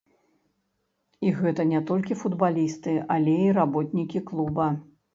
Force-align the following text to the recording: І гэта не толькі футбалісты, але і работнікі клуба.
І 1.27 1.35
гэта 1.41 1.61
не 1.73 1.83
толькі 1.93 2.19
футбалісты, 2.23 2.97
але 3.19 3.39
і 3.47 3.55
работнікі 3.63 4.27
клуба. 4.33 4.77